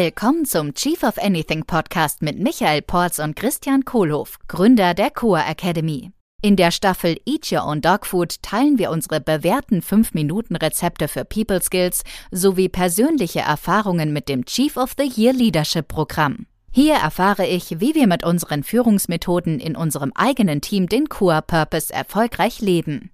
Willkommen 0.00 0.44
zum 0.44 0.74
Chief 0.74 1.02
of 1.02 1.18
Anything 1.18 1.64
Podcast 1.64 2.22
mit 2.22 2.38
Michael 2.38 2.82
Porz 2.82 3.18
und 3.18 3.34
Christian 3.34 3.84
Kohlhoff, 3.84 4.38
Gründer 4.46 4.94
der 4.94 5.10
Coa 5.10 5.40
Academy. 5.40 6.12
In 6.40 6.54
der 6.54 6.70
Staffel 6.70 7.20
Eat 7.26 7.50
Your 7.50 7.66
Own 7.66 7.80
Dog 7.80 8.06
Food 8.06 8.40
teilen 8.40 8.78
wir 8.78 8.92
unsere 8.92 9.20
bewährten 9.20 9.82
5-Minuten-Rezepte 9.82 11.08
für 11.08 11.24
People 11.24 11.60
Skills 11.60 12.04
sowie 12.30 12.68
persönliche 12.68 13.40
Erfahrungen 13.40 14.12
mit 14.12 14.28
dem 14.28 14.44
Chief 14.44 14.76
of 14.76 14.94
the 14.96 15.20
Year 15.20 15.32
Leadership 15.32 15.88
Programm. 15.88 16.46
Hier 16.70 16.94
erfahre 16.94 17.48
ich, 17.48 17.80
wie 17.80 17.96
wir 17.96 18.06
mit 18.06 18.24
unseren 18.24 18.62
Führungsmethoden 18.62 19.58
in 19.58 19.74
unserem 19.74 20.12
eigenen 20.14 20.60
Team 20.60 20.88
den 20.88 21.08
Coa 21.08 21.40
Purpose 21.40 21.92
erfolgreich 21.92 22.60
leben. 22.60 23.10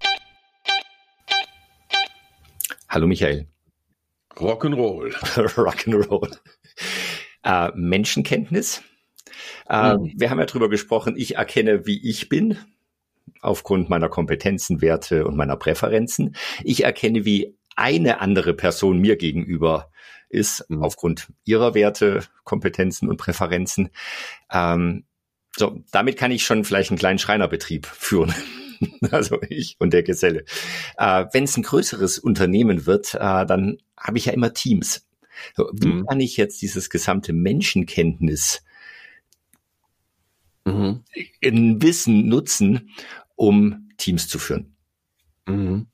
Hallo 2.87 3.07
Michael. 3.07 3.47
Rock'n'Roll. 4.35 5.13
Rock'n'Roll. 5.55 6.37
Äh, 7.45 7.71
Menschenkenntnis. 7.75 8.81
Äh, 9.69 9.97
mhm. 9.97 10.13
Wir 10.15 10.29
haben 10.29 10.39
ja 10.39 10.45
drüber 10.45 10.69
gesprochen, 10.69 11.15
ich 11.15 11.35
erkenne, 11.35 11.85
wie 11.85 12.09
ich 12.09 12.27
bin, 12.27 12.57
aufgrund 13.41 13.89
meiner 13.89 14.09
Kompetenzen, 14.09 14.81
Werte 14.81 15.25
und 15.25 15.37
meiner 15.37 15.55
Präferenzen. 15.55 16.35
Ich 16.63 16.83
erkenne, 16.83 17.23
wie 17.23 17.55
eine 17.75 18.19
andere 18.19 18.53
Person 18.53 18.99
mir 18.99 19.15
gegenüber 19.15 19.91
ist, 20.29 20.69
mhm. 20.69 20.83
aufgrund 20.83 21.27
ihrer 21.43 21.75
Werte, 21.75 22.23
Kompetenzen 22.43 23.09
und 23.09 23.17
Präferenzen. 23.17 23.89
Ähm, 24.51 25.05
so, 25.55 25.83
damit 25.91 26.17
kann 26.17 26.31
ich 26.31 26.43
schon 26.43 26.65
vielleicht 26.65 26.89
einen 26.89 26.99
kleinen 26.99 27.19
Schreinerbetrieb 27.19 27.85
führen. 27.85 28.33
also 29.11 29.39
ich 29.49 29.75
und 29.79 29.93
der 29.93 30.03
Geselle. 30.03 30.45
Äh, 30.97 31.25
Wenn 31.31 31.45
es 31.45 31.55
ein 31.55 31.63
größeres 31.63 32.19
Unternehmen 32.19 32.85
wird, 32.85 33.13
äh, 33.13 33.45
dann 33.45 33.77
habe 33.97 34.17
ich 34.17 34.25
ja 34.25 34.33
immer 34.33 34.53
Teams. 34.53 35.05
Wie 35.73 35.87
mhm. 35.87 36.05
kann 36.05 36.19
ich 36.19 36.37
jetzt 36.37 36.61
dieses 36.61 36.89
gesamte 36.89 37.33
Menschenkenntnis 37.33 38.63
mhm. 40.65 41.03
in 41.39 41.81
Wissen 41.81 42.27
nutzen, 42.27 42.91
um 43.35 43.89
Teams 43.97 44.27
zu 44.27 44.39
führen? 44.39 44.75
Mhm. 45.47 45.87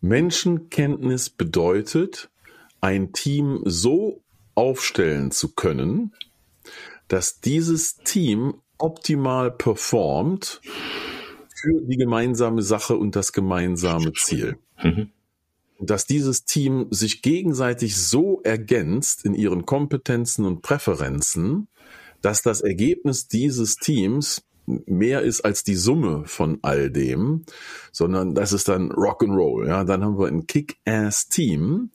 Menschenkenntnis 0.00 1.30
bedeutet, 1.30 2.30
ein 2.80 3.12
Team 3.12 3.60
so 3.64 4.22
aufstellen 4.54 5.30
zu 5.30 5.54
können, 5.54 6.12
dass 7.08 7.40
dieses 7.40 7.96
Team 7.98 8.54
optimal 8.78 9.52
performt 9.52 10.60
für 11.54 11.80
die 11.82 11.96
gemeinsame 11.96 12.62
Sache 12.62 12.96
und 12.96 13.14
das 13.14 13.32
gemeinsame 13.32 14.12
Ziel. 14.14 14.58
Mhm. 14.82 15.12
Dass 15.84 16.06
dieses 16.06 16.44
Team 16.44 16.86
sich 16.90 17.22
gegenseitig 17.22 17.96
so 17.96 18.40
ergänzt 18.42 19.24
in 19.24 19.34
ihren 19.34 19.66
Kompetenzen 19.66 20.44
und 20.44 20.62
Präferenzen, 20.62 21.68
dass 22.20 22.42
das 22.42 22.60
Ergebnis 22.60 23.26
dieses 23.26 23.76
Teams 23.76 24.42
mehr 24.66 25.22
ist 25.22 25.40
als 25.40 25.64
die 25.64 25.74
Summe 25.74 26.22
von 26.26 26.58
all 26.62 26.90
dem, 26.90 27.44
sondern 27.90 28.34
das 28.34 28.52
ist 28.52 28.68
dann 28.68 28.92
Rock'n'Roll. 28.92 29.66
Ja, 29.66 29.84
dann 29.84 30.04
haben 30.04 30.18
wir 30.18 30.28
ein 30.28 30.46
Kick-Ass-Team, 30.46 31.90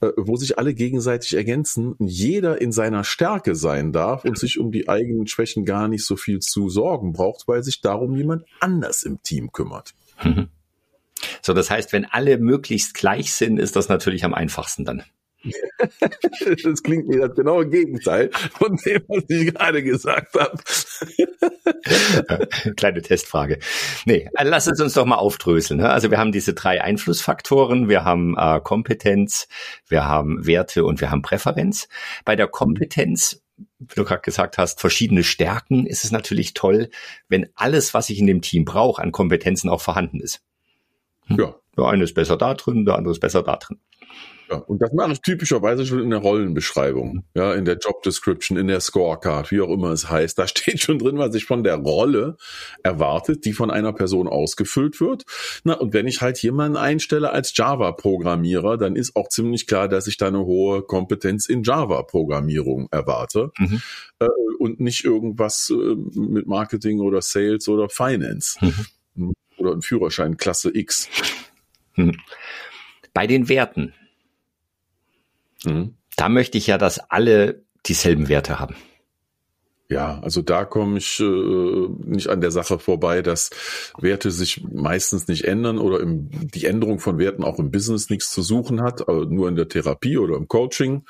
äh, 0.00 0.08
wo 0.16 0.36
sich 0.36 0.58
alle 0.58 0.74
gegenseitig 0.74 1.34
ergänzen, 1.34 1.94
jeder 2.00 2.60
in 2.60 2.72
seiner 2.72 3.04
Stärke 3.04 3.54
sein 3.54 3.92
darf 3.92 4.24
und 4.24 4.38
sich 4.38 4.58
um 4.58 4.72
die 4.72 4.88
eigenen 4.88 5.26
Schwächen 5.26 5.64
gar 5.64 5.88
nicht 5.88 6.04
so 6.04 6.16
viel 6.16 6.40
zu 6.40 6.68
sorgen 6.68 7.12
braucht, 7.12 7.46
weil 7.46 7.62
sich 7.62 7.80
darum 7.80 8.16
jemand 8.16 8.44
anders 8.60 9.04
im 9.04 9.22
Team 9.22 9.52
kümmert. 9.52 9.94
So, 11.48 11.54
das 11.54 11.70
heißt, 11.70 11.94
wenn 11.94 12.04
alle 12.04 12.36
möglichst 12.36 12.92
gleich 12.92 13.32
sind, 13.32 13.58
ist 13.58 13.74
das 13.74 13.88
natürlich 13.88 14.22
am 14.22 14.34
einfachsten 14.34 14.84
dann. 14.84 15.02
das 16.62 16.82
klingt 16.82 17.08
wie 17.08 17.18
das 17.18 17.34
genaue 17.34 17.66
Gegenteil 17.66 18.28
von 18.58 18.76
dem, 18.84 19.02
was 19.08 19.24
ich 19.28 19.54
gerade 19.54 19.82
gesagt 19.82 20.34
habe. 20.34 20.58
Kleine 22.76 23.00
Testfrage. 23.00 23.60
Nee, 24.04 24.28
lass 24.38 24.66
es 24.66 24.78
uns 24.78 24.92
doch 24.92 25.06
mal 25.06 25.16
aufdröseln. 25.16 25.80
Ne? 25.80 25.88
Also 25.88 26.10
wir 26.10 26.18
haben 26.18 26.32
diese 26.32 26.52
drei 26.52 26.82
Einflussfaktoren. 26.82 27.88
Wir 27.88 28.04
haben 28.04 28.36
äh, 28.36 28.60
Kompetenz, 28.62 29.48
wir 29.88 30.04
haben 30.04 30.46
Werte 30.46 30.84
und 30.84 31.00
wir 31.00 31.10
haben 31.10 31.22
Präferenz. 31.22 31.88
Bei 32.26 32.36
der 32.36 32.48
Kompetenz 32.48 33.42
wie 33.78 33.94
du 33.96 34.04
gerade 34.04 34.20
gesagt 34.20 34.58
hast, 34.58 34.80
verschiedene 34.80 35.24
Stärken, 35.24 35.86
ist 35.86 36.04
es 36.04 36.12
natürlich 36.12 36.52
toll, 36.52 36.90
wenn 37.28 37.48
alles, 37.54 37.94
was 37.94 38.10
ich 38.10 38.18
in 38.18 38.26
dem 38.26 38.42
Team 38.42 38.64
brauche, 38.64 39.02
an 39.02 39.12
Kompetenzen 39.12 39.68
auch 39.70 39.80
vorhanden 39.80 40.20
ist. 40.20 40.42
Hm? 41.28 41.38
Ja. 41.38 41.54
Der 41.76 41.86
eine 41.86 42.04
ist 42.04 42.14
besser 42.14 42.36
da 42.36 42.54
drin, 42.54 42.84
der 42.84 42.96
andere 42.96 43.12
ist 43.12 43.20
besser 43.20 43.42
da 43.42 43.56
drin. 43.56 43.78
Ja, 44.50 44.56
und 44.56 44.80
das 44.80 44.92
mache 44.92 45.12
ich 45.12 45.20
typischerweise 45.20 45.84
schon 45.84 46.00
in 46.00 46.10
der 46.10 46.20
Rollenbeschreibung, 46.20 47.24
ja, 47.34 47.52
in 47.52 47.66
der 47.66 47.76
Job 47.76 48.02
Description, 48.02 48.56
in 48.56 48.66
der 48.66 48.80
Scorecard, 48.80 49.50
wie 49.50 49.60
auch 49.60 49.68
immer 49.68 49.90
es 49.90 50.08
heißt. 50.08 50.38
Da 50.38 50.48
steht 50.48 50.80
schon 50.80 50.98
drin, 50.98 51.18
was 51.18 51.34
ich 51.34 51.44
von 51.44 51.62
der 51.62 51.76
Rolle 51.76 52.36
erwartet, 52.82 53.44
die 53.44 53.52
von 53.52 53.70
einer 53.70 53.92
Person 53.92 54.26
ausgefüllt 54.26 55.00
wird. 55.00 55.24
Na, 55.64 55.74
und 55.74 55.92
wenn 55.92 56.06
ich 56.06 56.22
halt 56.22 56.42
jemanden 56.42 56.78
einstelle 56.78 57.30
als 57.30 57.54
Java-Programmierer, 57.54 58.78
dann 58.78 58.96
ist 58.96 59.16
auch 59.16 59.28
ziemlich 59.28 59.66
klar, 59.66 59.86
dass 59.88 60.06
ich 60.06 60.16
da 60.16 60.28
eine 60.28 60.44
hohe 60.44 60.82
Kompetenz 60.82 61.46
in 61.46 61.62
Java-Programmierung 61.62 62.88
erwarte 62.90 63.50
mhm. 63.58 63.82
äh, 64.18 64.28
und 64.58 64.80
nicht 64.80 65.04
irgendwas 65.04 65.70
äh, 65.70 65.94
mit 66.18 66.46
Marketing 66.46 67.00
oder 67.00 67.20
Sales 67.20 67.68
oder 67.68 67.90
Finance 67.90 68.56
mhm. 68.62 68.86
Oder 69.58 69.72
ein 69.72 69.82
Führerschein 69.82 70.36
Klasse 70.36 70.70
X. 70.74 71.08
Mhm. 71.96 72.16
Bei 73.12 73.26
den 73.26 73.48
Werten 73.48 73.94
Mhm. 75.64 75.94
Da 76.16 76.28
möchte 76.28 76.58
ich 76.58 76.66
ja, 76.66 76.78
dass 76.78 76.98
alle 77.10 77.62
dieselben 77.86 78.28
Werte 78.28 78.58
haben. 78.58 78.74
Ja, 79.90 80.20
also 80.20 80.42
da 80.42 80.66
komme 80.66 80.98
ich 80.98 81.18
äh, 81.18 81.88
nicht 82.04 82.28
an 82.28 82.42
der 82.42 82.50
Sache 82.50 82.78
vorbei, 82.78 83.22
dass 83.22 83.50
Werte 83.98 84.30
sich 84.30 84.62
meistens 84.70 85.28
nicht 85.28 85.44
ändern 85.44 85.78
oder 85.78 86.00
im, 86.00 86.28
die 86.30 86.66
Änderung 86.66 86.98
von 86.98 87.18
Werten 87.18 87.42
auch 87.42 87.58
im 87.58 87.70
Business 87.70 88.10
nichts 88.10 88.30
zu 88.30 88.42
suchen 88.42 88.82
hat, 88.82 89.08
also 89.08 89.24
nur 89.24 89.48
in 89.48 89.56
der 89.56 89.68
Therapie 89.68 90.18
oder 90.18 90.36
im 90.36 90.46
Coaching. 90.46 91.06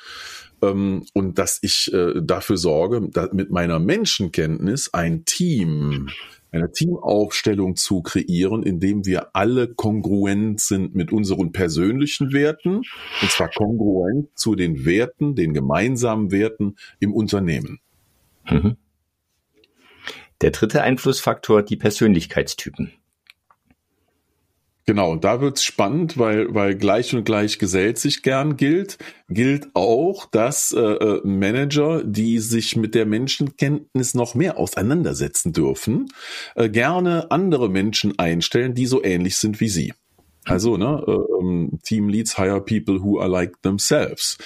Ähm, 0.63 1.05
und 1.13 1.39
dass 1.39 1.59
ich 1.63 1.93
äh, 1.93 2.21
dafür 2.23 2.57
sorge, 2.57 3.01
mit 3.33 3.51
meiner 3.51 3.79
Menschenkenntnis 3.79 4.93
ein 4.93 5.25
Team 5.25 6.09
eine 6.51 6.73
Teamaufstellung 6.73 7.77
zu 7.77 8.03
kreieren, 8.03 8.63
indem 8.63 9.05
wir 9.05 9.35
alle 9.37 9.69
kongruent 9.69 10.61
sind 10.61 10.95
mit 10.95 11.13
unseren 11.13 11.53
persönlichen 11.53 12.33
Werten, 12.33 12.77
und 12.77 13.31
zwar 13.31 13.51
kongruent 13.51 14.31
zu 14.35 14.55
den 14.55 14.85
Werten, 14.85 15.35
den 15.35 15.53
gemeinsamen 15.53 16.31
Werten 16.31 16.77
im 17.01 17.13
Unternehmen. 17.13 17.81
Mhm. 18.49 18.77
Der 20.41 20.53
dritte 20.53 20.83
Einflussfaktor, 20.83 21.63
die 21.63 21.77
Persönlichkeitstypen. 21.77 22.93
Genau, 24.89 25.17
da 25.17 25.43
wird's 25.43 25.65
spannend, 25.65 26.17
weil, 26.17 26.55
weil 26.55 26.75
gleich 26.75 27.15
und 27.15 27.25
gleich 27.25 27.59
gesellt 27.59 27.99
sich 27.99 28.23
gern 28.23 28.57
gilt. 28.57 28.97
Gilt 29.29 29.69
auch, 29.75 30.25
dass 30.25 30.73
äh, 30.73 30.81
äh, 30.81 31.21
Manager, 31.27 32.03
die 32.03 32.39
sich 32.39 32.75
mit 32.75 32.95
der 32.95 33.05
Menschenkenntnis 33.05 34.15
noch 34.15 34.35
mehr 34.35 34.57
auseinandersetzen 34.57 35.53
dürfen, 35.53 36.09
äh, 36.55 36.71
gerne 36.71 37.31
andere 37.31 37.69
Menschen 37.69 38.19
einstellen, 38.19 38.73
die 38.73 38.87
so 38.87 39.05
ähnlich 39.05 39.37
sind 39.37 39.61
wie 39.61 39.69
sie. 39.69 39.93
Also, 40.47 40.79
ne, 40.79 41.05
äh, 41.07 41.39
ähm, 41.39 41.81
Team 41.85 42.09
Leads 42.09 42.39
hire 42.39 42.63
people 42.63 43.03
who 43.03 43.21
are 43.21 43.29
like 43.29 43.61
themselves. 43.61 44.39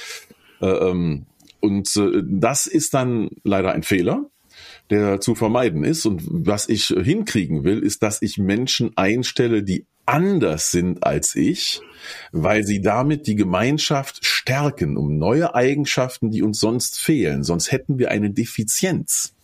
Äh, 0.60 0.66
ähm, 0.66 1.26
und 1.60 1.88
äh, 1.96 2.20
das 2.24 2.66
ist 2.66 2.94
dann 2.94 3.30
leider 3.44 3.70
ein 3.70 3.84
Fehler 3.84 4.28
der 4.90 5.20
zu 5.20 5.34
vermeiden 5.34 5.84
ist. 5.84 6.04
Und 6.04 6.22
was 6.28 6.68
ich 6.68 6.88
hinkriegen 6.88 7.64
will, 7.64 7.78
ist, 7.78 8.02
dass 8.02 8.20
ich 8.20 8.36
Menschen 8.36 8.90
einstelle, 8.96 9.62
die 9.62 9.86
anders 10.06 10.70
sind 10.70 11.04
als 11.04 11.34
ich, 11.34 11.80
weil 12.32 12.64
sie 12.64 12.80
damit 12.80 13.26
die 13.26 13.36
Gemeinschaft 13.36 14.24
stärken 14.24 14.96
um 14.96 15.18
neue 15.18 15.54
Eigenschaften, 15.54 16.30
die 16.30 16.42
uns 16.42 16.60
sonst 16.60 16.98
fehlen. 16.98 17.44
Sonst 17.44 17.72
hätten 17.72 17.98
wir 17.98 18.10
eine 18.10 18.30
Defizienz. 18.30 19.34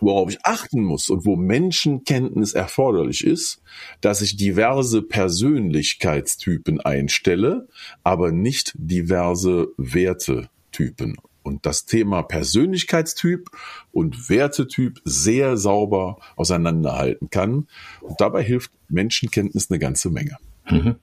Worauf 0.00 0.30
ich 0.30 0.44
achten 0.44 0.82
muss 0.82 1.08
und 1.08 1.24
wo 1.24 1.36
Menschenkenntnis 1.36 2.52
erforderlich 2.52 3.24
ist, 3.24 3.62
dass 4.00 4.20
ich 4.20 4.36
diverse 4.36 5.02
Persönlichkeitstypen 5.02 6.80
einstelle, 6.80 7.66
aber 8.02 8.30
nicht 8.30 8.72
diverse 8.76 9.68
Wertetypen 9.78 11.16
und 11.46 11.64
das 11.64 11.86
Thema 11.86 12.22
Persönlichkeitstyp 12.22 13.50
und 13.92 14.28
Wertetyp 14.28 15.00
sehr 15.04 15.56
sauber 15.56 16.18
auseinanderhalten 16.34 17.30
kann. 17.30 17.68
Und 18.00 18.20
dabei 18.20 18.42
hilft 18.42 18.72
Menschenkenntnis 18.88 19.70
eine 19.70 19.78
ganze 19.78 20.10
Menge. 20.10 20.36
Mhm. 20.68 20.96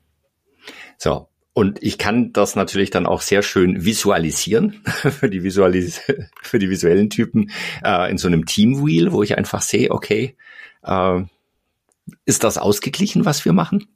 So. 0.98 1.30
Und 1.54 1.82
ich 1.84 1.98
kann 1.98 2.34
das 2.34 2.56
natürlich 2.56 2.90
dann 2.90 3.06
auch 3.06 3.22
sehr 3.22 3.44
schön 3.44 3.86
visualisieren 3.86 4.82
für 4.86 5.30
die, 5.30 5.44
Visualis 5.44 6.02
für 6.42 6.60
die 6.60 6.70
visuellen 6.70 7.10
Typen 7.10 7.52
äh, 7.84 8.10
in 8.10 8.18
so 8.18 8.28
einem 8.28 8.46
Teamwheel, 8.46 9.12
wo 9.12 9.24
ich 9.24 9.38
einfach 9.38 9.62
sehe, 9.62 9.92
okay, 9.92 10.36
äh, 10.84 11.22
ist 12.26 12.44
das 12.44 12.58
ausgeglichen, 12.58 13.24
was 13.24 13.46
wir 13.46 13.54
machen? 13.54 13.88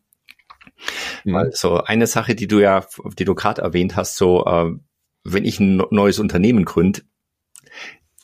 Mhm. 1.26 1.36
Also 1.36 1.84
eine 1.84 2.08
Sache, 2.08 2.36
die 2.36 2.48
du 2.48 2.60
ja, 2.60 2.86
die 3.18 3.26
du 3.26 3.36
gerade 3.36 3.64
erwähnt 3.64 3.96
hast, 3.96 4.18
so 4.18 4.46
äh, 4.46 4.72
wenn 5.28 5.46
ich 5.46 5.60
ein 5.60 5.78
neues 5.92 6.20
Unternehmen 6.20 6.66
gründe, 6.66 7.02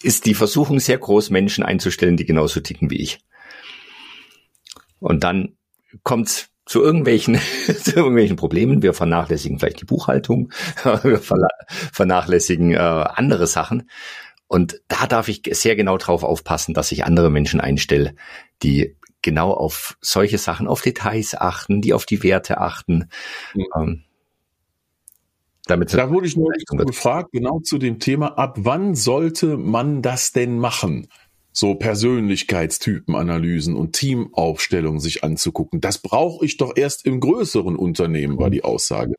ist 0.01 0.25
die 0.25 0.33
Versuchung 0.33 0.79
sehr 0.79 0.97
groß, 0.97 1.29
Menschen 1.29 1.63
einzustellen, 1.63 2.17
die 2.17 2.25
genauso 2.25 2.59
ticken 2.59 2.89
wie 2.89 3.01
ich. 3.01 3.19
Und 4.99 5.23
dann 5.23 5.57
kommt's 6.03 6.49
zu 6.65 6.81
irgendwelchen, 6.81 7.39
zu 7.83 7.95
irgendwelchen 7.95 8.37
Problemen. 8.37 8.81
Wir 8.81 8.93
vernachlässigen 8.93 9.59
vielleicht 9.59 9.81
die 9.81 9.85
Buchhaltung, 9.85 10.51
wir 11.03 11.21
vernachlässigen 11.91 12.71
äh, 12.71 12.77
andere 12.77 13.47
Sachen. 13.47 13.89
Und 14.47 14.81
da 14.87 15.07
darf 15.07 15.27
ich 15.27 15.41
sehr 15.51 15.75
genau 15.75 15.97
drauf 15.97 16.23
aufpassen, 16.23 16.73
dass 16.73 16.91
ich 16.91 17.05
andere 17.05 17.29
Menschen 17.29 17.59
einstelle, 17.59 18.15
die 18.61 18.97
genau 19.21 19.51
auf 19.51 19.97
solche 19.99 20.37
Sachen, 20.37 20.67
auf 20.67 20.81
Details 20.81 21.33
achten, 21.35 21.81
die 21.81 21.93
auf 21.93 22.05
die 22.05 22.23
Werte 22.23 22.59
achten. 22.59 23.09
Mhm. 23.55 23.65
Ähm, 23.75 24.03
damit 25.65 25.93
da 25.93 26.09
wurde 26.09 26.27
ich 26.27 26.35
nur 26.35 26.51
gefragt, 26.85 27.31
genau 27.31 27.59
zu 27.59 27.77
dem 27.77 27.99
Thema, 27.99 28.37
ab 28.37 28.57
wann 28.59 28.95
sollte 28.95 29.57
man 29.57 30.01
das 30.01 30.31
denn 30.31 30.57
machen? 30.57 31.07
So 31.51 31.75
Persönlichkeitstypenanalysen 31.75 33.75
und 33.75 33.93
Teamaufstellungen 33.93 34.99
sich 34.99 35.23
anzugucken. 35.23 35.81
Das 35.81 35.99
brauche 35.99 36.45
ich 36.45 36.57
doch 36.57 36.75
erst 36.75 37.05
im 37.05 37.19
größeren 37.19 37.75
Unternehmen, 37.75 38.39
war 38.39 38.49
die 38.49 38.63
Aussage. 38.63 39.13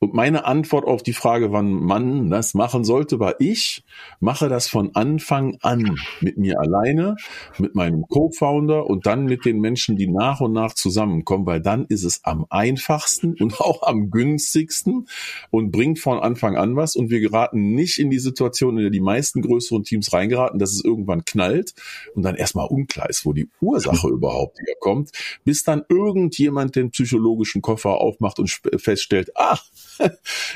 Und 0.00 0.14
meine 0.14 0.44
Antwort 0.44 0.84
auf 0.84 1.02
die 1.02 1.12
Frage, 1.12 1.50
wann 1.50 1.72
man 1.72 2.30
das 2.30 2.54
machen 2.54 2.84
sollte, 2.84 3.18
war 3.18 3.34
ich 3.40 3.82
mache 4.20 4.48
das 4.48 4.68
von 4.68 4.94
Anfang 4.94 5.58
an 5.62 5.98
mit 6.20 6.38
mir 6.38 6.60
alleine, 6.60 7.16
mit 7.58 7.74
meinem 7.74 8.02
Co-Founder 8.08 8.86
und 8.86 9.06
dann 9.06 9.24
mit 9.24 9.44
den 9.44 9.60
Menschen, 9.60 9.96
die 9.96 10.06
nach 10.06 10.40
und 10.40 10.52
nach 10.52 10.74
zusammenkommen, 10.74 11.46
weil 11.46 11.60
dann 11.60 11.84
ist 11.86 12.04
es 12.04 12.24
am 12.24 12.46
einfachsten 12.48 13.34
und 13.40 13.60
auch 13.60 13.82
am 13.82 14.10
günstigsten 14.10 15.08
und 15.50 15.70
bringt 15.70 15.98
von 15.98 16.20
Anfang 16.20 16.56
an 16.56 16.76
was. 16.76 16.96
Und 16.96 17.10
wir 17.10 17.20
geraten 17.20 17.74
nicht 17.74 17.98
in 17.98 18.10
die 18.10 18.18
Situation, 18.18 18.76
in 18.76 18.82
der 18.82 18.90
die 18.90 19.00
meisten 19.00 19.42
größeren 19.42 19.84
Teams 19.84 20.12
reingeraten, 20.12 20.58
dass 20.58 20.72
es 20.72 20.84
irgendwann 20.84 21.24
knallt 21.24 21.74
und 22.14 22.22
dann 22.22 22.36
erstmal 22.36 22.66
unklar 22.68 23.10
ist, 23.10 23.24
wo 23.24 23.32
die 23.32 23.48
Ursache 23.60 24.08
überhaupt 24.12 24.58
herkommt, 24.66 25.10
bis 25.44 25.64
dann 25.64 25.82
irgendjemand 25.88 26.76
den 26.76 26.90
psychologischen 26.90 27.62
Koffer 27.62 28.00
aufmacht 28.00 28.38
und 28.38 28.48
feststellt, 28.76 29.30
ach, 29.34 29.64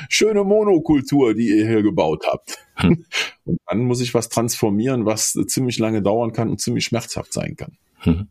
schöne 0.09 0.43
Monokultur, 0.43 1.33
die 1.33 1.49
ihr 1.49 1.67
hier 1.67 1.83
gebaut 1.83 2.25
habt. 2.27 2.57
Hm. 2.75 3.05
Und 3.45 3.59
dann 3.67 3.85
muss 3.85 4.01
ich 4.01 4.13
was 4.13 4.29
transformieren, 4.29 5.05
was 5.05 5.33
ziemlich 5.47 5.79
lange 5.79 6.01
dauern 6.01 6.33
kann 6.33 6.49
und 6.49 6.61
ziemlich 6.61 6.85
schmerzhaft 6.85 7.33
sein 7.33 7.57
kann. 7.57 7.77
Hm. 7.99 8.27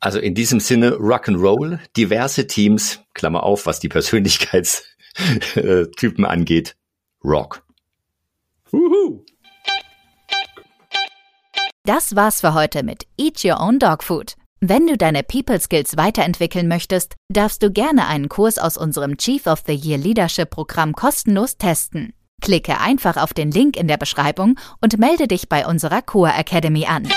Also 0.00 0.18
in 0.18 0.34
diesem 0.34 0.58
Sinne 0.60 0.94
Rock'n'Roll, 0.94 1.78
diverse 1.94 2.46
Teams, 2.46 3.00
Klammer 3.12 3.42
auf, 3.42 3.66
was 3.66 3.80
die 3.80 3.90
Persönlichkeitstypen 3.90 6.24
angeht, 6.28 6.76
Rock. 7.22 7.62
Uhu. 8.72 9.26
Das 11.84 12.16
war's 12.16 12.40
für 12.40 12.54
heute 12.54 12.82
mit 12.82 13.06
Eat 13.18 13.44
Your 13.44 13.60
Own 13.60 13.78
Dog 13.78 14.02
Food. 14.02 14.36
Wenn 14.62 14.86
du 14.86 14.98
deine 14.98 15.22
People 15.22 15.58
Skills 15.58 15.96
weiterentwickeln 15.96 16.68
möchtest, 16.68 17.14
darfst 17.30 17.62
du 17.62 17.70
gerne 17.70 18.06
einen 18.08 18.28
Kurs 18.28 18.58
aus 18.58 18.76
unserem 18.76 19.16
Chief 19.16 19.46
of 19.46 19.62
the 19.66 19.72
Year 19.72 19.96
Leadership 19.96 20.50
Programm 20.50 20.92
kostenlos 20.92 21.56
testen. 21.56 22.12
Klicke 22.42 22.78
einfach 22.78 23.16
auf 23.16 23.32
den 23.32 23.50
Link 23.50 23.78
in 23.78 23.88
der 23.88 23.96
Beschreibung 23.96 24.58
und 24.82 24.98
melde 24.98 25.28
dich 25.28 25.48
bei 25.48 25.66
unserer 25.66 26.02
Core 26.02 26.34
Academy 26.34 26.84
an. 26.84 27.08